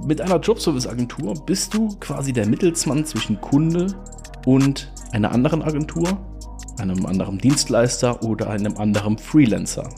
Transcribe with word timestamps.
Mit 0.00 0.20
einer 0.20 0.40
Jobservice-Agentur 0.40 1.34
bist 1.46 1.74
du 1.74 1.88
quasi 2.00 2.32
der 2.32 2.46
Mittelsmann 2.46 3.04
zwischen 3.04 3.40
Kunde 3.40 3.86
und 4.46 4.92
einer 5.12 5.30
anderen 5.32 5.62
Agentur, 5.62 6.18
einem 6.78 7.06
anderen 7.06 7.38
Dienstleister 7.38 8.22
oder 8.22 8.50
einem 8.50 8.76
anderen 8.78 9.18
Freelancer. 9.18 9.88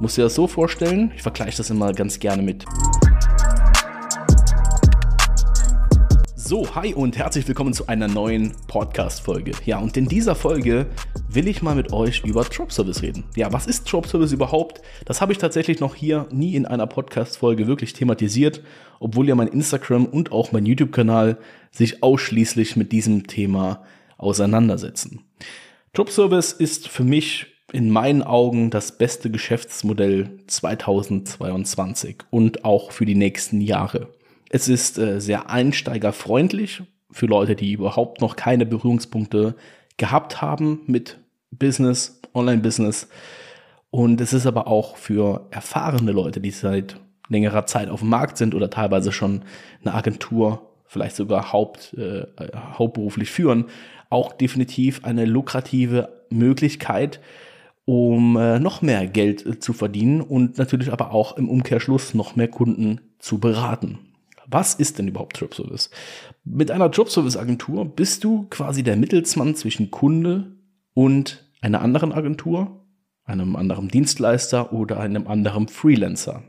Musst 0.00 0.16
dir 0.16 0.22
das 0.22 0.34
so 0.34 0.46
vorstellen, 0.46 1.12
ich 1.14 1.22
vergleiche 1.22 1.56
das 1.56 1.70
immer 1.70 1.92
ganz 1.92 2.18
gerne 2.18 2.42
mit. 2.42 2.64
So, 6.46 6.74
hi 6.74 6.92
und 6.92 7.16
herzlich 7.16 7.48
willkommen 7.48 7.72
zu 7.72 7.86
einer 7.86 8.06
neuen 8.06 8.52
Podcast-Folge. 8.66 9.52
Ja, 9.64 9.78
und 9.78 9.96
in 9.96 10.04
dieser 10.04 10.34
Folge 10.34 10.84
will 11.30 11.48
ich 11.48 11.62
mal 11.62 11.74
mit 11.74 11.90
euch 11.90 12.22
über 12.22 12.44
Drop 12.44 12.70
Service 12.70 13.00
reden. 13.00 13.24
Ja, 13.34 13.50
was 13.54 13.66
ist 13.66 13.90
Drop 13.90 14.06
Service 14.06 14.30
überhaupt? 14.30 14.82
Das 15.06 15.22
habe 15.22 15.32
ich 15.32 15.38
tatsächlich 15.38 15.80
noch 15.80 15.94
hier 15.94 16.26
nie 16.30 16.54
in 16.54 16.66
einer 16.66 16.86
Podcast-Folge 16.86 17.66
wirklich 17.66 17.94
thematisiert, 17.94 18.60
obwohl 19.00 19.26
ja 19.26 19.34
mein 19.34 19.48
Instagram 19.48 20.04
und 20.04 20.32
auch 20.32 20.52
mein 20.52 20.66
YouTube-Kanal 20.66 21.38
sich 21.70 22.02
ausschließlich 22.02 22.76
mit 22.76 22.92
diesem 22.92 23.26
Thema 23.26 23.82
auseinandersetzen. 24.18 25.24
Drop 25.94 26.10
Service 26.10 26.52
ist 26.52 26.88
für 26.88 27.04
mich 27.04 27.46
in 27.72 27.88
meinen 27.88 28.22
Augen 28.22 28.68
das 28.68 28.98
beste 28.98 29.30
Geschäftsmodell 29.30 30.40
2022 30.46 32.18
und 32.28 32.66
auch 32.66 32.92
für 32.92 33.06
die 33.06 33.14
nächsten 33.14 33.62
Jahre. 33.62 34.10
Es 34.54 34.68
ist 34.68 34.98
äh, 34.98 35.20
sehr 35.20 35.50
einsteigerfreundlich 35.50 36.84
für 37.10 37.26
Leute, 37.26 37.56
die 37.56 37.72
überhaupt 37.72 38.20
noch 38.20 38.36
keine 38.36 38.64
Berührungspunkte 38.64 39.56
gehabt 39.96 40.42
haben 40.42 40.82
mit 40.86 41.18
Business, 41.50 42.20
Online-Business. 42.34 43.08
Und 43.90 44.20
es 44.20 44.32
ist 44.32 44.46
aber 44.46 44.68
auch 44.68 44.96
für 44.96 45.48
erfahrene 45.50 46.12
Leute, 46.12 46.40
die 46.40 46.52
seit 46.52 47.00
längerer 47.28 47.66
Zeit 47.66 47.88
auf 47.88 47.98
dem 47.98 48.10
Markt 48.10 48.38
sind 48.38 48.54
oder 48.54 48.70
teilweise 48.70 49.10
schon 49.10 49.42
eine 49.84 49.92
Agentur, 49.92 50.70
vielleicht 50.86 51.16
sogar 51.16 51.52
haupt, 51.52 51.92
äh, 51.94 52.28
hauptberuflich 52.78 53.32
führen, 53.32 53.64
auch 54.08 54.32
definitiv 54.32 55.04
eine 55.04 55.24
lukrative 55.24 56.22
Möglichkeit, 56.30 57.18
um 57.86 58.36
äh, 58.36 58.60
noch 58.60 58.82
mehr 58.82 59.08
Geld 59.08 59.44
äh, 59.44 59.58
zu 59.58 59.72
verdienen 59.72 60.20
und 60.20 60.58
natürlich 60.58 60.92
aber 60.92 61.10
auch 61.10 61.36
im 61.36 61.48
Umkehrschluss 61.48 62.14
noch 62.14 62.36
mehr 62.36 62.46
Kunden 62.46 63.00
zu 63.18 63.40
beraten. 63.40 64.13
Was 64.46 64.74
ist 64.74 64.98
denn 64.98 65.08
überhaupt 65.08 65.38
Jobservice? 65.38 65.90
Mit 66.44 66.70
einer 66.70 66.90
Jobservice-Agentur 66.90 67.84
bist 67.84 68.24
du 68.24 68.46
quasi 68.50 68.82
der 68.82 68.96
Mittelsmann 68.96 69.54
zwischen 69.54 69.90
Kunde 69.90 70.56
und 70.92 71.50
einer 71.60 71.80
anderen 71.80 72.12
Agentur, 72.12 72.86
einem 73.24 73.56
anderen 73.56 73.88
Dienstleister 73.88 74.72
oder 74.72 75.00
einem 75.00 75.26
anderen 75.26 75.68
Freelancer. 75.68 76.42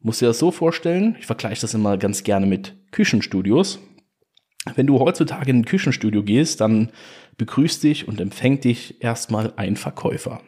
Muss 0.00 0.18
dir 0.18 0.26
das 0.28 0.38
so 0.38 0.50
vorstellen, 0.50 1.16
ich 1.18 1.26
vergleiche 1.26 1.60
das 1.62 1.74
immer 1.74 1.96
ganz 1.98 2.22
gerne 2.22 2.46
mit 2.46 2.74
Küchenstudios. 2.90 3.80
Wenn 4.74 4.86
du 4.86 4.98
heutzutage 4.98 5.50
in 5.50 5.58
ein 5.58 5.64
Küchenstudio 5.64 6.22
gehst, 6.22 6.60
dann 6.60 6.90
begrüßt 7.38 7.82
dich 7.82 8.08
und 8.08 8.20
empfängt 8.20 8.64
dich 8.64 9.02
erstmal 9.02 9.54
ein 9.56 9.76
Verkäufer. 9.76 10.42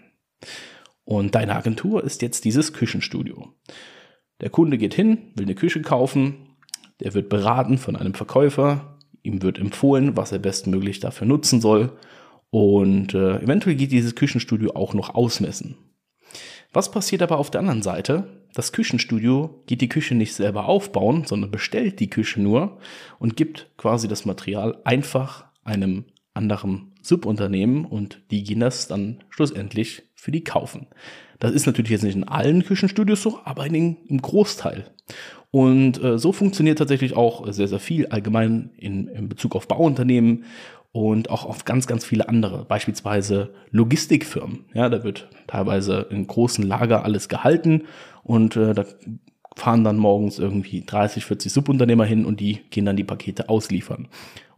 Und 1.05 1.35
deine 1.35 1.57
Agentur 1.57 2.05
ist 2.05 2.23
jetzt 2.23 2.45
dieses 2.45 2.73
Küchenstudio. 2.73 3.55
Der 4.43 4.51
Kunde 4.51 4.77
geht 4.77 4.95
hin, 4.95 5.19
will 5.37 5.47
eine 5.47 5.55
Küche 5.55 5.81
kaufen, 5.81 6.35
der 7.01 7.15
wird 7.15 7.29
beraten 7.29 7.79
von 7.79 7.97
einem 7.97 8.15
Verkäufer, 8.15 8.99
ihm 9.23 9.41
wird 9.41 9.59
empfohlen, 9.59 10.17
was 10.17 10.33
er 10.33 10.41
bestmöglich 10.41 11.01
dafür 11.01 11.27
nutzen 11.27 11.61
soll 11.61 11.93
und 12.51 13.15
äh, 13.15 13.41
eventuell 13.41 13.77
geht 13.77 13.93
dieses 13.93 14.15
Küchenstudio 14.15 14.73
auch 14.75 14.93
noch 14.93 15.15
ausmessen. 15.15 15.77
Was 16.73 16.91
passiert 16.91 17.23
aber 17.23 17.39
auf 17.39 17.51
der 17.51 17.61
anderen 17.61 17.83
Seite? 17.83 18.43
Das 18.53 18.73
Küchenstudio 18.73 19.63
geht 19.67 19.81
die 19.81 19.89
Küche 19.89 20.15
nicht 20.15 20.35
selber 20.35 20.67
aufbauen, 20.67 21.25
sondern 21.25 21.51
bestellt 21.51 22.01
die 22.01 22.11
Küche 22.11 22.43
nur 22.43 22.79
und 23.19 23.37
gibt 23.37 23.71
quasi 23.79 24.09
das 24.09 24.27
Material 24.27 24.79
einfach 24.85 25.47
einem 25.65 26.05
anderen 26.35 26.93
Subunternehmen 27.03 27.85
und 27.85 28.23
die 28.31 28.43
gehen 28.43 28.61
das 28.61 28.89
dann 28.89 29.23
schlussendlich 29.31 30.03
für 30.15 30.33
die 30.33 30.45
kaufen. 30.45 30.87
Das 31.43 31.51
ist 31.51 31.67
natürlich 31.67 31.91
jetzt 31.91 32.05
nicht 32.05 32.15
in 32.15 32.23
allen 32.23 32.65
Küchenstudios 32.65 33.21
so, 33.21 33.41
aber 33.43 33.67
in 33.67 33.97
im 34.07 34.23
Großteil. 34.23 34.85
Und 35.51 36.01
äh, 36.01 36.17
so 36.17 36.31
funktioniert 36.31 36.79
tatsächlich 36.79 37.17
auch 37.17 37.53
sehr, 37.53 37.67
sehr 37.67 37.81
viel 37.81 38.07
allgemein 38.07 38.71
in, 38.77 39.09
in 39.09 39.29
Bezug 39.29 39.57
auf 39.57 39.67
Bauunternehmen 39.67 40.45
und 40.93 41.31
auch 41.31 41.45
auf 41.45 41.65
ganz, 41.65 41.89
ganz 41.89 42.05
viele 42.05 42.29
andere, 42.29 42.65
beispielsweise 42.65 43.53
Logistikfirmen. 43.73 44.67
Ja, 44.73 44.89
da 44.89 45.03
wird 45.03 45.31
teilweise 45.49 46.07
in 46.11 46.29
großen 46.29 46.65
Lager 46.65 47.05
alles 47.05 47.29
gehalten 47.29 47.87
und 48.23 48.55
äh, 48.55 48.73
da 48.73 48.85
fahren 49.57 49.83
dann 49.83 49.97
morgens 49.97 50.39
irgendwie 50.39 50.85
30, 50.87 51.25
40 51.25 51.53
Subunternehmer 51.53 52.05
hin 52.05 52.25
und 52.25 52.39
die 52.39 52.61
gehen 52.71 52.85
dann 52.85 52.97
die 52.97 53.03
Pakete 53.03 53.49
ausliefern. 53.49 54.07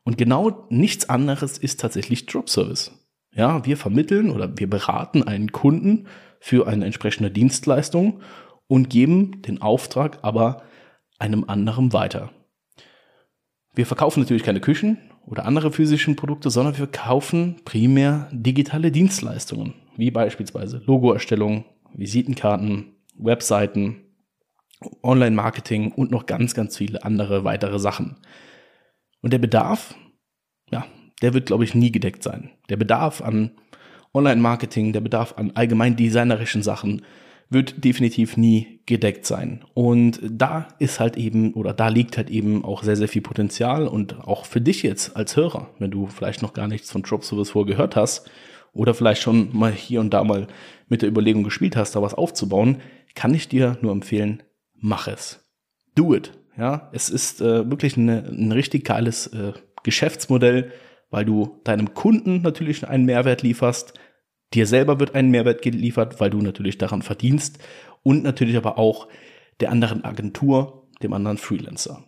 Und 0.02 0.18
genau 0.18 0.66
nichts 0.68 1.08
anderes 1.08 1.56
ist 1.56 1.80
tatsächlich 1.80 2.26
Drop 2.26 2.50
Service. 2.50 2.92
Ja, 3.32 3.64
wir 3.64 3.78
vermitteln 3.78 4.30
oder 4.30 4.58
wir 4.58 4.68
beraten 4.68 5.22
einen 5.22 5.50
Kunden 5.50 6.08
für 6.44 6.66
eine 6.66 6.84
entsprechende 6.84 7.30
Dienstleistung 7.30 8.20
und 8.66 8.90
geben 8.90 9.40
den 9.40 9.62
Auftrag 9.62 10.18
aber 10.20 10.62
einem 11.18 11.44
anderen 11.48 11.94
weiter. 11.94 12.32
Wir 13.72 13.86
verkaufen 13.86 14.20
natürlich 14.20 14.42
keine 14.42 14.60
Küchen 14.60 14.98
oder 15.24 15.46
andere 15.46 15.72
physischen 15.72 16.16
Produkte, 16.16 16.50
sondern 16.50 16.76
wir 16.76 16.86
kaufen 16.86 17.62
primär 17.64 18.28
digitale 18.30 18.92
Dienstleistungen, 18.92 19.72
wie 19.96 20.10
beispielsweise 20.10 20.82
Logoerstellung, 20.84 21.64
Visitenkarten, 21.94 22.94
Webseiten, 23.16 24.02
Online-Marketing 25.02 25.92
und 25.92 26.10
noch 26.10 26.26
ganz, 26.26 26.52
ganz 26.52 26.76
viele 26.76 27.04
andere 27.04 27.44
weitere 27.44 27.78
Sachen. 27.78 28.18
Und 29.22 29.32
der 29.32 29.38
Bedarf, 29.38 29.94
ja, 30.70 30.84
der 31.22 31.32
wird, 31.32 31.46
glaube 31.46 31.64
ich, 31.64 31.74
nie 31.74 31.90
gedeckt 31.90 32.22
sein. 32.22 32.50
Der 32.68 32.76
Bedarf 32.76 33.22
an 33.22 33.52
Online-Marketing, 34.14 34.92
der 34.92 35.00
Bedarf 35.00 35.34
an 35.36 35.52
allgemein 35.54 35.96
designerischen 35.96 36.62
Sachen 36.62 37.02
wird 37.50 37.84
definitiv 37.84 38.36
nie 38.36 38.80
gedeckt 38.86 39.26
sein. 39.26 39.64
Und 39.74 40.20
da 40.22 40.68
ist 40.78 41.00
halt 41.00 41.16
eben, 41.16 41.52
oder 41.54 41.74
da 41.74 41.88
liegt 41.88 42.16
halt 42.16 42.30
eben 42.30 42.64
auch 42.64 42.82
sehr, 42.82 42.96
sehr 42.96 43.08
viel 43.08 43.22
Potenzial 43.22 43.86
und 43.86 44.18
auch 44.26 44.46
für 44.46 44.60
dich 44.60 44.82
jetzt 44.82 45.16
als 45.16 45.36
Hörer, 45.36 45.70
wenn 45.78 45.90
du 45.90 46.06
vielleicht 46.06 46.42
noch 46.42 46.52
gar 46.52 46.68
nichts 46.68 46.90
von 46.90 47.02
Drop 47.02 47.24
Service 47.24 47.50
vorher 47.50 47.72
gehört 47.72 47.96
hast 47.96 48.30
oder 48.72 48.94
vielleicht 48.94 49.22
schon 49.22 49.56
mal 49.56 49.72
hier 49.72 50.00
und 50.00 50.12
da 50.12 50.24
mal 50.24 50.46
mit 50.88 51.02
der 51.02 51.08
Überlegung 51.08 51.44
gespielt 51.44 51.76
hast, 51.76 51.94
da 51.94 52.02
was 52.02 52.14
aufzubauen, 52.14 52.80
kann 53.14 53.34
ich 53.34 53.48
dir 53.48 53.78
nur 53.80 53.92
empfehlen, 53.92 54.42
mach 54.74 55.06
es. 55.06 55.40
Do 55.94 56.14
it. 56.14 56.32
Ja, 56.56 56.88
es 56.92 57.10
ist 57.10 57.40
äh, 57.40 57.68
wirklich 57.68 57.96
eine, 57.96 58.24
ein 58.28 58.52
richtig 58.52 58.84
geiles 58.84 59.26
äh, 59.28 59.52
Geschäftsmodell, 59.82 60.70
weil 61.14 61.24
du 61.24 61.60
deinem 61.62 61.94
Kunden 61.94 62.42
natürlich 62.42 62.88
einen 62.88 63.04
Mehrwert 63.04 63.42
lieferst, 63.42 63.94
dir 64.52 64.66
selber 64.66 64.98
wird 64.98 65.14
ein 65.14 65.30
Mehrwert 65.30 65.62
geliefert, 65.62 66.18
weil 66.18 66.28
du 66.28 66.42
natürlich 66.42 66.76
daran 66.76 67.02
verdienst 67.02 67.60
und 68.02 68.24
natürlich 68.24 68.56
aber 68.56 68.78
auch 68.78 69.06
der 69.60 69.70
anderen 69.70 70.04
Agentur, 70.04 70.88
dem 71.04 71.12
anderen 71.12 71.38
Freelancer. 71.38 72.02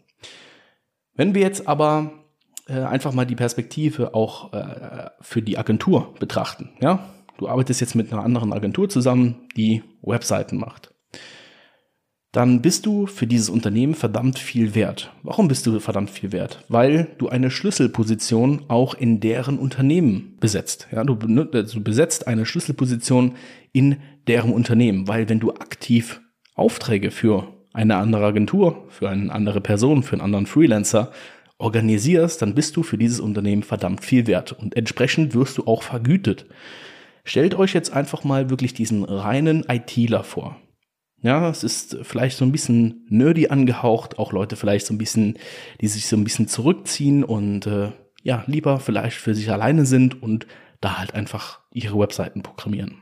Wenn 1.14 1.36
wir 1.36 1.42
jetzt 1.42 1.68
aber 1.68 2.24
äh, 2.66 2.80
einfach 2.80 3.12
mal 3.12 3.26
die 3.26 3.36
Perspektive 3.36 4.12
auch 4.12 4.52
äh, 4.52 5.10
für 5.20 5.40
die 5.40 5.56
Agentur 5.56 6.12
betrachten, 6.18 6.70
ja, 6.80 7.08
du 7.38 7.48
arbeitest 7.48 7.80
jetzt 7.80 7.94
mit 7.94 8.12
einer 8.12 8.24
anderen 8.24 8.52
Agentur 8.52 8.88
zusammen, 8.88 9.46
die 9.56 9.84
Webseiten 10.02 10.56
macht 10.56 10.95
dann 12.36 12.60
bist 12.60 12.84
du 12.84 13.06
für 13.06 13.26
dieses 13.26 13.48
Unternehmen 13.48 13.94
verdammt 13.94 14.38
viel 14.38 14.74
wert. 14.74 15.10
Warum 15.22 15.48
bist 15.48 15.66
du 15.66 15.80
verdammt 15.80 16.10
viel 16.10 16.32
wert? 16.32 16.62
Weil 16.68 17.08
du 17.16 17.30
eine 17.30 17.50
Schlüsselposition 17.50 18.64
auch 18.68 18.92
in 18.92 19.20
deren 19.20 19.58
Unternehmen 19.58 20.36
besetzt. 20.38 20.86
Ja, 20.92 21.02
du, 21.02 21.14
du 21.14 21.80
besetzt 21.82 22.26
eine 22.26 22.44
Schlüsselposition 22.44 23.36
in 23.72 23.96
deren 24.26 24.52
Unternehmen, 24.52 25.08
weil 25.08 25.30
wenn 25.30 25.40
du 25.40 25.52
aktiv 25.52 26.20
Aufträge 26.54 27.10
für 27.10 27.48
eine 27.72 27.96
andere 27.96 28.26
Agentur, 28.26 28.84
für 28.90 29.08
eine 29.08 29.32
andere 29.32 29.62
Person, 29.62 30.02
für 30.02 30.12
einen 30.12 30.20
anderen 30.20 30.44
Freelancer 30.44 31.12
organisierst, 31.56 32.42
dann 32.42 32.54
bist 32.54 32.76
du 32.76 32.82
für 32.82 32.98
dieses 32.98 33.18
Unternehmen 33.18 33.62
verdammt 33.62 34.04
viel 34.04 34.26
wert 34.26 34.52
und 34.52 34.76
entsprechend 34.76 35.34
wirst 35.34 35.56
du 35.56 35.66
auch 35.66 35.82
vergütet. 35.82 36.44
Stellt 37.24 37.54
euch 37.54 37.72
jetzt 37.72 37.94
einfach 37.94 38.24
mal 38.24 38.50
wirklich 38.50 38.74
diesen 38.74 39.04
reinen 39.04 39.64
ITler 39.66 40.22
vor. 40.22 40.60
Ja, 41.22 41.48
es 41.48 41.64
ist 41.64 41.98
vielleicht 42.02 42.36
so 42.36 42.44
ein 42.44 42.52
bisschen 42.52 43.06
nerdy 43.08 43.48
angehaucht, 43.48 44.18
auch 44.18 44.32
Leute 44.32 44.56
vielleicht 44.56 44.86
so 44.86 44.94
ein 44.94 44.98
bisschen, 44.98 45.38
die 45.80 45.88
sich 45.88 46.06
so 46.06 46.16
ein 46.16 46.24
bisschen 46.24 46.46
zurückziehen 46.46 47.24
und 47.24 47.66
äh, 47.66 47.90
ja, 48.22 48.44
lieber 48.46 48.80
vielleicht 48.80 49.16
für 49.16 49.34
sich 49.34 49.50
alleine 49.50 49.86
sind 49.86 50.22
und 50.22 50.46
da 50.80 50.98
halt 50.98 51.14
einfach 51.14 51.60
ihre 51.72 51.98
Webseiten 51.98 52.42
programmieren. 52.42 52.98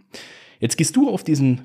Jetzt 0.61 0.77
gehst 0.77 0.97
du 0.97 1.11
auf 1.11 1.25
diesen 1.25 1.63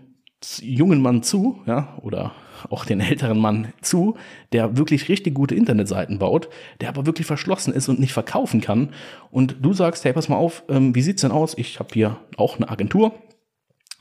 jungen 0.61 1.01
Mann 1.01 1.23
zu, 1.23 1.61
ja, 1.65 1.97
oder 2.01 2.33
auch 2.69 2.85
den 2.85 2.99
älteren 2.99 3.39
Mann 3.39 3.73
zu, 3.81 4.15
der 4.51 4.77
wirklich 4.77 5.09
richtig 5.09 5.33
gute 5.33 5.55
Internetseiten 5.55 6.19
baut, 6.19 6.49
der 6.81 6.89
aber 6.89 7.05
wirklich 7.05 7.27
verschlossen 7.27 7.73
ist 7.73 7.89
und 7.89 7.99
nicht 7.99 8.13
verkaufen 8.13 8.61
kann. 8.61 8.89
Und 9.31 9.57
du 9.61 9.73
sagst, 9.73 10.05
hey, 10.05 10.13
pass 10.13 10.29
mal 10.29 10.37
auf, 10.37 10.63
ähm, 10.69 10.95
wie 10.95 11.01
sieht's 11.01 11.21
denn 11.21 11.31
aus? 11.31 11.57
Ich 11.57 11.79
habe 11.79 11.89
hier 11.93 12.17
auch 12.37 12.57
eine 12.57 12.69
Agentur, 12.69 13.13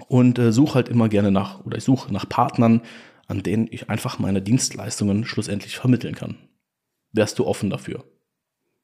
und 0.07 0.39
äh, 0.39 0.53
suche 0.53 0.77
halt 0.77 0.89
immer 0.89 1.09
gerne 1.09 1.31
nach, 1.31 1.65
oder 1.65 1.77
ich 1.77 1.85
suche 1.85 2.13
nach 2.13 2.29
Partnern, 2.29 2.83
an 3.27 3.43
denen 3.43 3.69
ich 3.71 3.91
einfach 3.91 4.19
meine 4.19 4.41
Dienstleistungen 4.41 5.25
schlussendlich 5.25 5.77
vermitteln 5.77 6.15
kann. 6.15 6.37
Wärst 7.13 7.39
du 7.39 7.47
offen 7.47 7.71
dafür? 7.71 8.05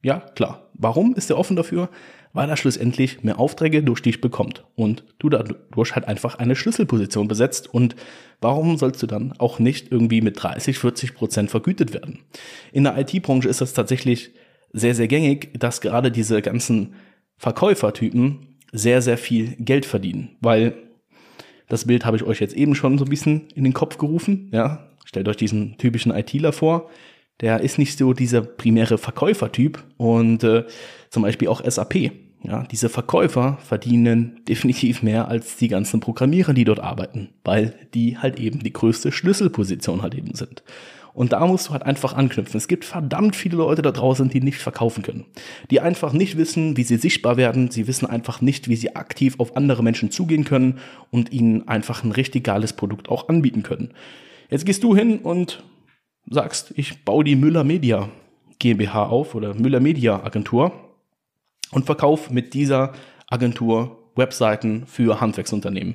Ja, 0.03 0.21
klar. 0.21 0.71
Warum 0.75 1.15
ist 1.15 1.31
er 1.31 1.39
offen 1.39 1.57
dafür? 1.57 1.89
Weil 2.35 2.51
er 2.51 2.59
schlussendlich 2.59 3.23
mehr 3.23 3.39
Aufträge 3.39 3.83
durch 3.83 4.03
dich 4.03 4.21
bekommt 4.21 4.65
und 4.75 5.05
du 5.19 5.31
dadurch 5.31 5.95
halt 5.95 6.07
einfach 6.07 6.35
eine 6.35 6.57
Schlüsselposition 6.57 7.27
besetzt 7.27 7.73
und 7.73 7.97
warum 8.41 8.77
sollst 8.77 9.03
du 9.03 9.07
dann 9.07 9.33
auch 9.39 9.59
nicht 9.59 9.91
irgendwie 9.91 10.21
mit 10.21 10.43
30, 10.43 10.79
40 10.79 11.15
Prozent 11.15 11.51
vergütet 11.51 11.95
werden? 11.95 12.19
In 12.73 12.85
der 12.85 12.99
IT-Branche 12.99 13.49
ist 13.49 13.63
das 13.63 13.73
tatsächlich 13.73 14.33
sehr, 14.73 14.95
sehr 14.95 15.09
gängig, 15.09 15.59
dass 15.59 15.81
gerade 15.81 16.11
diese 16.11 16.43
ganzen 16.43 16.95
Verkäufertypen 17.39 18.59
sehr, 18.73 19.01
sehr 19.01 19.17
viel 19.17 19.55
Geld 19.57 19.87
verdienen, 19.87 20.37
weil 20.41 20.75
das 21.69 21.87
Bild 21.87 22.05
habe 22.05 22.17
ich 22.17 22.25
euch 22.25 22.41
jetzt 22.41 22.57
eben 22.57 22.75
schon 22.75 22.99
so 22.99 23.05
ein 23.05 23.11
bisschen 23.11 23.49
in 23.55 23.65
den 23.65 23.73
Kopf 23.73 23.99
gerufen, 23.99 24.49
ja. 24.53 24.89
Stellt 25.05 25.29
euch 25.29 25.37
diesen 25.37 25.77
typischen 25.77 26.13
ITler 26.13 26.53
vor, 26.53 26.91
der 27.41 27.61
ist 27.61 27.79
nicht 27.79 27.99
so 27.99 28.13
dieser 28.13 28.41
primäre 28.41 28.99
Verkäufertyp 28.99 29.83
und 29.97 30.45
äh, 30.45 30.65
zum 31.11 31.23
Beispiel 31.23 31.49
auch 31.49 31.63
SAP. 31.65 32.13
Ja, 32.43 32.65
diese 32.71 32.89
Verkäufer 32.89 33.59
verdienen 33.63 34.41
definitiv 34.49 35.03
mehr 35.03 35.29
als 35.29 35.57
die 35.57 35.69
ganzen 35.69 36.01
Programmierer, 36.01 36.53
die 36.53 36.65
dort 36.65 36.81
arbeiten, 36.81 37.31
weil 37.43 37.75
die 37.95 38.19
halt 38.19 38.39
eben 38.39 38.61
die 38.61 38.73
größte 38.73 39.13
Schlüsselposition 39.13 40.03
halt 40.03 40.15
eben 40.15 40.35
sind. 40.35 40.63
Und 41.15 41.33
da 41.33 41.47
musst 41.47 41.69
du 41.69 41.71
halt 41.71 41.85
einfach 41.85 42.15
anknüpfen. 42.15 42.59
Es 42.59 42.67
gibt 42.67 42.85
verdammt 42.85 43.37
viele 43.37 43.57
Leute 43.57 43.83
da 43.83 43.93
draußen, 43.93 44.29
die 44.29 44.41
nicht 44.41 44.59
verkaufen 44.59 45.05
können. 45.05 45.25
Die 45.71 45.81
einfach 45.81 46.13
nicht 46.13 46.37
wissen, 46.37 46.77
wie 46.77 46.83
sie 46.83 46.97
sichtbar 46.97 47.37
werden. 47.37 47.71
Sie 47.71 47.87
wissen 47.87 48.07
einfach 48.07 48.41
nicht, 48.41 48.69
wie 48.69 48.75
sie 48.75 48.97
aktiv 48.97 49.37
auf 49.39 49.57
andere 49.57 49.85
Menschen 49.85 50.11
zugehen 50.11 50.45
können 50.45 50.81
und 51.13 51.33
ihnen 51.33 51.69
einfach 51.69 52.03
ein 52.03 52.11
richtig 52.11 52.43
geiles 52.43 52.73
Produkt 52.73 53.09
auch 53.09 53.29
anbieten 53.29 53.63
können. 53.63 53.95
Jetzt 54.51 54.67
gehst 54.67 54.83
du 54.83 54.97
hin 54.97 55.21
und 55.21 55.63
sagst, 56.29 56.75
ich 56.77 57.05
baue 57.05 57.23
die 57.23 57.37
Müller 57.37 57.63
Media 57.63 58.09
GmbH 58.59 59.07
auf 59.07 59.37
oder 59.37 59.55
Müller 59.55 59.81
Media 59.81 60.25
Agentur 60.25 60.73
und 61.71 61.87
verkaufe 61.87 62.35
mit 62.35 62.55
dieser 62.55 62.93
Agentur 63.29 64.11
Webseiten 64.17 64.85
für 64.87 65.21
Handwerksunternehmen. 65.21 65.95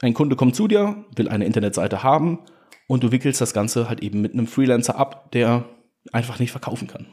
Ein 0.00 0.14
Kunde 0.14 0.36
kommt 0.36 0.54
zu 0.54 0.68
dir, 0.68 1.04
will 1.16 1.28
eine 1.28 1.44
Internetseite 1.44 2.04
haben 2.04 2.38
und 2.92 3.02
du 3.02 3.10
wickelst 3.10 3.40
das 3.40 3.54
Ganze 3.54 3.88
halt 3.88 4.02
eben 4.02 4.20
mit 4.20 4.34
einem 4.34 4.46
Freelancer 4.46 4.96
ab, 4.98 5.32
der 5.32 5.64
einfach 6.12 6.38
nicht 6.38 6.50
verkaufen 6.50 6.88
kann. 6.88 7.06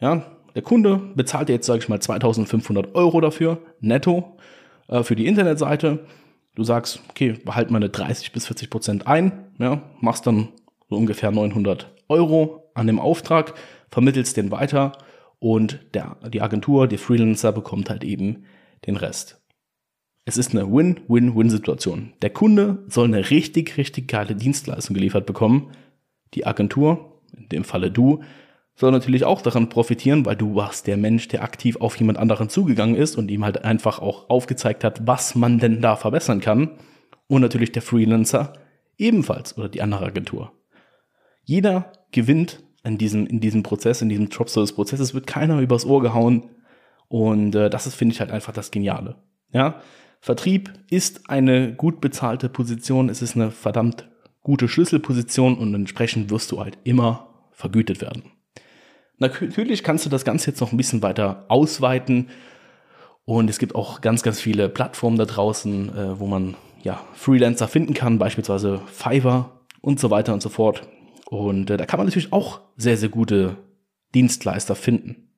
Ja, 0.00 0.26
der 0.56 0.62
Kunde 0.62 1.00
bezahlt 1.14 1.48
jetzt, 1.48 1.64
sage 1.64 1.78
ich 1.78 1.88
mal, 1.88 2.00
2500 2.00 2.96
Euro 2.96 3.20
dafür, 3.20 3.58
netto, 3.78 4.36
äh, 4.88 5.04
für 5.04 5.14
die 5.14 5.28
Internetseite. 5.28 6.06
Du 6.56 6.64
sagst, 6.64 7.02
okay, 7.08 7.34
behalt 7.44 7.70
meine 7.70 7.88
30 7.88 8.32
bis 8.32 8.46
40 8.46 8.68
Prozent 8.68 9.06
ein, 9.06 9.52
ja, 9.60 9.80
machst 10.00 10.26
dann 10.26 10.48
so 10.90 10.96
ungefähr 10.96 11.30
900 11.30 11.94
Euro 12.08 12.72
an 12.74 12.88
dem 12.88 12.98
Auftrag, 12.98 13.54
vermittelst 13.92 14.36
den 14.36 14.50
weiter 14.50 14.90
und 15.38 15.78
der, 15.94 16.16
die 16.32 16.42
Agentur, 16.42 16.88
der 16.88 16.98
Freelancer 16.98 17.52
bekommt 17.52 17.90
halt 17.90 18.02
eben 18.02 18.46
den 18.86 18.96
Rest. 18.96 19.40
Es 20.24 20.36
ist 20.36 20.54
eine 20.54 20.70
Win-Win-Win-Situation. 20.70 22.12
Der 22.22 22.30
Kunde 22.30 22.84
soll 22.86 23.06
eine 23.06 23.30
richtig, 23.30 23.76
richtig 23.76 24.06
geile 24.06 24.36
Dienstleistung 24.36 24.94
geliefert 24.94 25.26
bekommen. 25.26 25.72
Die 26.34 26.46
Agentur, 26.46 27.20
in 27.36 27.48
dem 27.48 27.64
Falle 27.64 27.90
du, 27.90 28.22
soll 28.76 28.92
natürlich 28.92 29.24
auch 29.24 29.42
daran 29.42 29.68
profitieren, 29.68 30.24
weil 30.24 30.36
du 30.36 30.54
warst 30.54 30.86
der 30.86 30.96
Mensch, 30.96 31.28
der 31.28 31.42
aktiv 31.42 31.76
auf 31.76 31.96
jemand 31.96 32.18
anderen 32.18 32.48
zugegangen 32.48 32.94
ist 32.94 33.16
und 33.16 33.30
ihm 33.30 33.44
halt 33.44 33.64
einfach 33.64 33.98
auch 33.98 34.30
aufgezeigt 34.30 34.84
hat, 34.84 35.06
was 35.06 35.34
man 35.34 35.58
denn 35.58 35.80
da 35.80 35.96
verbessern 35.96 36.40
kann. 36.40 36.78
Und 37.26 37.42
natürlich 37.42 37.72
der 37.72 37.82
Freelancer 37.82 38.52
ebenfalls 38.98 39.58
oder 39.58 39.68
die 39.68 39.82
andere 39.82 40.06
Agentur. 40.06 40.52
Jeder 41.44 41.92
gewinnt 42.12 42.62
in 42.84 42.96
diesem, 42.96 43.26
in 43.26 43.40
diesem 43.40 43.64
Prozess, 43.64 44.02
in 44.02 44.08
diesem 44.08 44.28
Job-Service-Prozess. 44.28 45.00
Es 45.00 45.14
wird 45.14 45.26
keiner 45.26 45.60
übers 45.60 45.84
Ohr 45.84 46.00
gehauen. 46.00 46.50
Und 47.08 47.54
äh, 47.56 47.68
das 47.70 47.86
ist, 47.86 47.96
finde 47.96 48.14
ich, 48.14 48.20
halt 48.20 48.30
einfach 48.30 48.52
das 48.52 48.70
Geniale. 48.70 49.16
Ja, 49.52 49.80
Vertrieb 50.22 50.72
ist 50.88 51.28
eine 51.28 51.74
gut 51.74 52.00
bezahlte 52.00 52.48
Position. 52.48 53.08
Es 53.08 53.22
ist 53.22 53.34
eine 53.34 53.50
verdammt 53.50 54.08
gute 54.44 54.68
Schlüsselposition 54.68 55.58
und 55.58 55.74
entsprechend 55.74 56.30
wirst 56.30 56.52
du 56.52 56.60
halt 56.60 56.78
immer 56.84 57.28
vergütet 57.50 58.00
werden. 58.00 58.22
Natürlich 59.18 59.82
kannst 59.82 60.06
du 60.06 60.10
das 60.10 60.24
Ganze 60.24 60.50
jetzt 60.50 60.60
noch 60.60 60.70
ein 60.70 60.76
bisschen 60.76 61.02
weiter 61.02 61.44
ausweiten. 61.48 62.28
Und 63.24 63.50
es 63.50 63.58
gibt 63.58 63.74
auch 63.74 64.00
ganz, 64.00 64.22
ganz 64.22 64.40
viele 64.40 64.68
Plattformen 64.68 65.18
da 65.18 65.24
draußen, 65.24 65.88
äh, 65.88 66.20
wo 66.20 66.28
man 66.28 66.54
ja 66.84 67.04
Freelancer 67.14 67.66
finden 67.66 67.92
kann, 67.92 68.20
beispielsweise 68.20 68.80
Fiverr 68.86 69.50
und 69.80 69.98
so 69.98 70.10
weiter 70.10 70.32
und 70.34 70.42
so 70.42 70.50
fort. 70.50 70.88
Und 71.26 71.68
äh, 71.68 71.76
da 71.76 71.84
kann 71.84 71.98
man 71.98 72.06
natürlich 72.06 72.32
auch 72.32 72.60
sehr, 72.76 72.96
sehr 72.96 73.08
gute 73.08 73.56
Dienstleister 74.14 74.76
finden, 74.76 75.30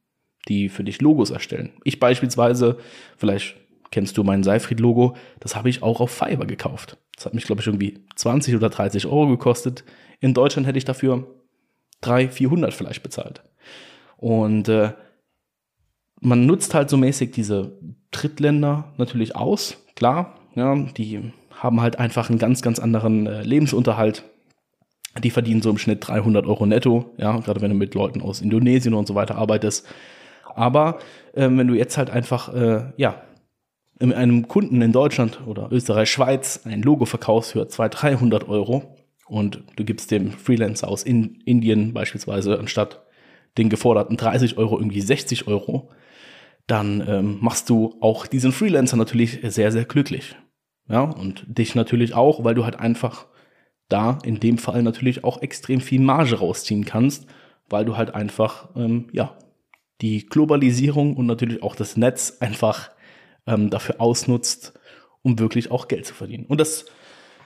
die 0.46 0.69
für 0.69 0.84
dich 0.84 1.00
Logos 1.00 1.31
erstellen. 1.31 1.72
Ich 1.84 2.00
beispielsweise, 2.00 2.76
vielleicht 3.16 3.56
kennst 3.94 4.19
du 4.19 4.25
mein 4.25 4.43
Seifried-Logo, 4.43 5.17
das 5.38 5.55
habe 5.55 5.70
ich 5.70 5.85
auch 5.85 6.00
auf 6.00 6.11
Fiverr 6.11 6.46
gekauft. 6.46 6.99
Das 7.14 7.26
hat 7.26 7.35
mich, 7.35 7.44
glaube 7.44 7.61
ich, 7.61 7.69
irgendwie 7.69 8.05
20 8.17 8.56
oder 8.56 8.69
30 8.69 9.06
Euro 9.06 9.29
gekostet. 9.29 9.85
In 10.19 10.35
Deutschland 10.35 10.67
hätte 10.67 10.79
ich 10.79 10.85
dafür 10.85 11.29
300, 12.00 12.35
400 12.35 12.75
vielleicht 12.75 13.05
bezahlt. 13.05 13.44
Und 14.17 14.69
äh, 14.69 14.93
man 16.20 16.44
nutzt 16.44 16.75
halt 16.75 16.91
so 16.91 16.96
mäßig 16.96 17.31
diese 17.31 17.79
Drittländer 18.11 18.93
natürlich 18.96 19.37
aus, 19.37 19.76
klar. 19.94 20.41
Ja, 20.56 20.75
die 20.75 21.32
haben 21.50 21.81
halt 21.81 22.00
einfach 22.00 22.31
einen 22.31 22.41
ganz, 22.41 22.62
ganz 22.62 22.81
anderen 22.81 23.29
äh, 23.29 23.43
Lebensunterhalt 23.43 24.25
die 25.23 25.31
verdienen 25.31 25.62
so 25.62 25.70
im 25.70 25.79
Schnitt 25.79 26.08
300 26.08 26.44
Euro 26.44 26.67
netto, 26.67 27.14
ja, 27.19 27.38
gerade 27.38 27.61
wenn 27.61 27.70
du 27.70 27.76
mit 27.76 27.94
Leuten 27.94 28.20
aus 28.20 28.41
Indonesien 28.41 28.94
und 28.94 29.06
so 29.06 29.14
weiter 29.14 29.37
arbeitest. 29.37 29.87
Aber 30.56 30.99
äh, 31.35 31.43
wenn 31.43 31.69
du 31.69 31.75
jetzt 31.75 31.96
halt 31.96 32.11
einfach, 32.11 32.52
äh, 32.52 32.93
ja, 32.96 33.23
einem 34.00 34.49
Kunden 34.49 34.82
in 34.82 34.93
Deutschland 34.93 35.41
oder 35.46 35.70
Österreich, 35.70 36.11
Schweiz 36.11 36.61
ein 36.64 36.82
Logo 36.82 37.05
verkaufst 37.05 37.52
für 37.52 37.69
200, 37.69 38.02
300 38.02 38.49
Euro 38.49 38.96
und 39.26 39.62
du 39.76 39.85
gibst 39.85 40.11
dem 40.11 40.32
Freelancer 40.32 40.88
aus 40.88 41.02
in 41.02 41.41
Indien 41.44 41.94
beispielsweise 41.94 42.58
anstatt 42.58 43.05
den 43.56 43.69
geforderten 43.69 44.17
30 44.17 44.58
Euro 44.58 44.79
irgendwie 44.79 45.00
60 45.00 45.46
Euro, 45.46 45.91
dann 46.67 47.05
ähm, 47.06 47.38
machst 47.41 47.70
du 47.70 47.96
auch 48.00 48.26
diesen 48.26 48.52
Freelancer 48.52 48.96
natürlich 48.96 49.41
sehr, 49.43 49.70
sehr 49.70 49.85
glücklich. 49.85 50.35
Ja, 50.88 51.02
und 51.02 51.44
dich 51.46 51.75
natürlich 51.75 52.14
auch, 52.14 52.44
weil 52.44 52.55
du 52.55 52.64
halt 52.64 52.79
einfach 52.79 53.26
da 53.88 54.19
in 54.25 54.41
dem 54.41 54.58
Fall 54.58 54.82
natürlich 54.82 55.25
auch 55.25 55.41
extrem 55.41 55.81
viel 55.81 56.00
Marge 56.00 56.37
rausziehen 56.37 56.85
kannst, 56.85 57.26
weil 57.69 57.85
du 57.85 57.96
halt 57.96 58.15
einfach, 58.15 58.69
ähm, 58.77 59.08
ja, 59.13 59.39
die 60.01 60.27
Globalisierung 60.27 61.17
und 61.17 61.27
natürlich 61.27 61.63
auch 61.63 61.77
das 61.77 61.96
Netz 61.96 62.39
einfach 62.41 62.91
ähm, 63.46 63.70
dafür 63.70 64.01
ausnutzt, 64.01 64.72
um 65.22 65.39
wirklich 65.39 65.70
auch 65.70 65.89
Geld 65.89 66.06
zu 66.06 66.15
verdienen. 66.15 66.46
Und 66.46 66.60
das 66.60 66.86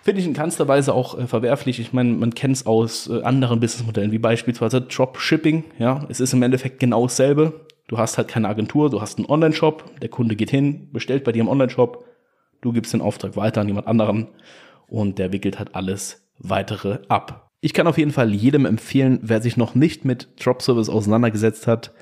finde 0.02 0.21
ich 0.21 0.26
in 0.26 0.35
keinster 0.35 0.69
Weise 0.69 0.95
auch 0.95 1.19
äh, 1.19 1.26
verwerflich. 1.26 1.81
Ich 1.81 1.93
meine, 1.93 2.12
man 2.14 2.35
kennt 2.35 2.57
es 2.57 2.67
aus 2.67 3.09
äh, 3.09 3.23
anderen 3.23 3.61
Businessmodellen, 3.61 4.12
wie 4.12 4.19
beispielsweise 4.19 4.81
Dropshipping. 4.81 5.64
Ja, 5.78 6.07
es 6.09 6.21
ist 6.21 6.33
im 6.33 6.43
Endeffekt 6.43 6.81
genau 6.81 7.07
dasselbe. 7.07 7.67
Du 7.88 7.99
hast 7.99 8.19
halt 8.19 8.28
keine 8.28 8.49
Agentur, 8.49 8.90
du 8.90 9.00
hast 9.00 9.19
einen 9.19 9.28
Online-Shop, 9.28 10.00
der 10.00 10.11
Kunde 10.11 10.37
geht 10.37 10.50
hin, 10.50 10.90
bestellt 10.93 11.25
bei 11.25 11.33
dir 11.33 11.40
im 11.40 11.49
Online-Shop, 11.49 12.05
du 12.61 12.73
gibst 12.73 12.93
den 12.93 13.00
Auftrag 13.00 13.35
weiter 13.35 13.62
an 13.62 13.69
jemand 13.69 13.87
anderen 13.87 14.28
und 14.88 15.19
der 15.19 15.33
wickelt 15.33 15.59
halt 15.59 15.75
alles 15.75 16.28
weitere 16.38 16.99
ab. 17.09 17.50
Ich 17.61 17.73
kann 17.73 17.87
auf 17.87 17.99
jeden 17.99 18.12
Fall 18.12 18.33
jedem 18.35 18.67
empfehlen, 18.67 19.21
wer 19.23 19.40
sich 19.40 19.57
noch 19.57 19.75
nicht 19.75 20.05
mit 20.05 20.28
Drop 20.45 20.62
Service 20.62 20.88
auseinandergesetzt 20.88 21.67
hat, 21.67 21.93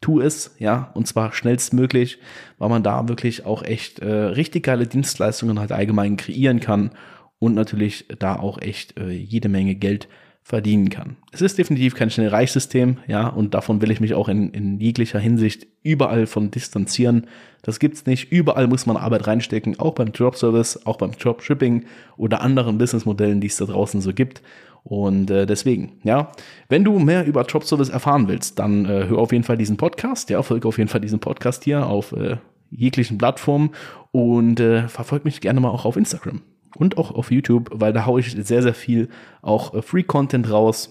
tu 0.00 0.20
es, 0.20 0.54
ja, 0.58 0.90
und 0.94 1.06
zwar 1.06 1.32
schnellstmöglich, 1.32 2.18
weil 2.58 2.68
man 2.68 2.82
da 2.82 3.08
wirklich 3.08 3.44
auch 3.44 3.62
echt 3.62 3.98
äh, 4.00 4.08
richtig 4.08 4.64
geile 4.64 4.86
Dienstleistungen 4.86 5.58
halt 5.58 5.72
allgemein 5.72 6.16
kreieren 6.16 6.60
kann 6.60 6.90
und 7.38 7.54
natürlich 7.54 8.06
da 8.18 8.36
auch 8.36 8.60
echt 8.60 8.98
äh, 8.98 9.10
jede 9.10 9.48
Menge 9.48 9.74
Geld 9.74 10.08
verdienen 10.46 10.90
kann. 10.90 11.16
Es 11.32 11.42
ist 11.42 11.58
definitiv 11.58 11.96
kein 11.96 12.08
schnell 12.08 12.28
Reichsystem, 12.28 12.98
ja, 13.08 13.26
und 13.26 13.52
davon 13.52 13.82
will 13.82 13.90
ich 13.90 13.98
mich 13.98 14.14
auch 14.14 14.28
in, 14.28 14.50
in 14.50 14.78
jeglicher 14.78 15.18
Hinsicht 15.18 15.66
überall 15.82 16.28
von 16.28 16.52
distanzieren. 16.52 17.26
Das 17.62 17.80
gibt's 17.80 18.06
nicht. 18.06 18.30
Überall 18.30 18.68
muss 18.68 18.86
man 18.86 18.96
Arbeit 18.96 19.26
reinstecken, 19.26 19.80
auch 19.80 19.94
beim 19.94 20.12
Dropservice, 20.12 20.86
auch 20.86 20.98
beim 20.98 21.10
Dropshipping 21.10 21.86
oder 22.16 22.42
anderen 22.42 22.78
Businessmodellen, 22.78 23.40
die 23.40 23.48
es 23.48 23.56
da 23.56 23.64
draußen 23.64 24.00
so 24.00 24.12
gibt. 24.12 24.40
Und 24.84 25.32
äh, 25.32 25.46
deswegen, 25.46 25.98
ja, 26.04 26.30
wenn 26.68 26.84
du 26.84 27.00
mehr 27.00 27.26
über 27.26 27.42
Dropservice 27.42 27.88
erfahren 27.88 28.28
willst, 28.28 28.60
dann 28.60 28.84
äh, 28.84 29.08
hör 29.08 29.18
auf 29.18 29.32
jeden 29.32 29.42
Fall 29.42 29.58
diesen 29.58 29.76
Podcast, 29.76 30.30
ja, 30.30 30.40
folge 30.44 30.68
auf 30.68 30.78
jeden 30.78 30.88
Fall 30.88 31.00
diesen 31.00 31.18
Podcast 31.18 31.64
hier 31.64 31.88
auf 31.88 32.12
äh, 32.12 32.36
jeglichen 32.70 33.18
Plattformen 33.18 33.70
und 34.12 34.60
äh, 34.60 34.86
verfolg 34.86 35.24
mich 35.24 35.40
gerne 35.40 35.58
mal 35.58 35.70
auch 35.70 35.86
auf 35.86 35.96
Instagram 35.96 36.40
und 36.76 36.98
auch 36.98 37.10
auf 37.10 37.30
YouTube, 37.30 37.70
weil 37.72 37.92
da 37.92 38.06
haue 38.06 38.20
ich 38.20 38.32
sehr, 38.32 38.62
sehr 38.62 38.74
viel 38.74 39.08
auch 39.42 39.74
äh, 39.74 39.82
Free-Content 39.82 40.50
raus 40.50 40.90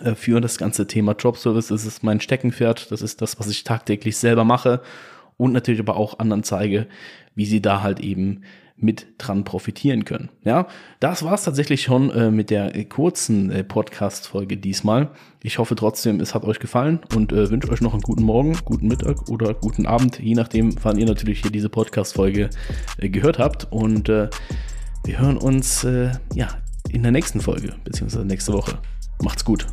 äh, 0.00 0.14
für 0.14 0.40
das 0.40 0.58
ganze 0.58 0.86
Thema 0.86 1.14
Drop 1.14 1.36
Service. 1.36 1.68
Das 1.68 1.86
ist 1.86 2.02
mein 2.02 2.20
Steckenpferd. 2.20 2.90
Das 2.90 3.02
ist 3.02 3.22
das, 3.22 3.38
was 3.38 3.48
ich 3.48 3.64
tagtäglich 3.64 4.16
selber 4.16 4.44
mache 4.44 4.82
und 5.36 5.52
natürlich 5.52 5.80
aber 5.80 5.96
auch 5.96 6.18
anderen 6.18 6.42
zeige, 6.42 6.86
wie 7.34 7.46
sie 7.46 7.62
da 7.62 7.82
halt 7.82 8.00
eben 8.00 8.42
mit 8.78 9.06
dran 9.16 9.44
profitieren 9.44 10.04
können. 10.04 10.28
Ja, 10.44 10.66
das 11.00 11.24
war 11.24 11.32
es 11.32 11.44
tatsächlich 11.44 11.82
schon 11.82 12.10
äh, 12.10 12.30
mit 12.30 12.50
der 12.50 12.76
äh, 12.76 12.84
kurzen 12.84 13.50
äh, 13.50 13.64
Podcast-Folge 13.64 14.58
diesmal. 14.58 15.10
Ich 15.42 15.58
hoffe 15.58 15.76
trotzdem, 15.76 16.20
es 16.20 16.34
hat 16.34 16.44
euch 16.44 16.58
gefallen 16.58 17.00
und 17.14 17.32
äh, 17.32 17.50
wünsche 17.50 17.70
euch 17.70 17.80
noch 17.80 17.94
einen 17.94 18.02
guten 18.02 18.24
Morgen, 18.24 18.58
guten 18.66 18.88
Mittag 18.88 19.30
oder 19.30 19.54
guten 19.54 19.86
Abend, 19.86 20.18
je 20.18 20.34
nachdem, 20.34 20.74
wann 20.82 20.98
ihr 20.98 21.06
natürlich 21.06 21.40
hier 21.40 21.50
diese 21.50 21.70
Podcast-Folge 21.70 22.50
gehört 22.98 23.38
habt. 23.38 23.66
Und 23.70 24.10
wir 25.06 25.18
hören 25.18 25.36
uns 25.36 25.86
ja 26.34 26.48
in 26.90 27.02
der 27.02 27.12
nächsten 27.12 27.40
Folge, 27.40 27.74
beziehungsweise 27.84 28.24
nächste 28.24 28.52
Woche. 28.52 28.78
Macht's 29.22 29.44
gut. 29.44 29.66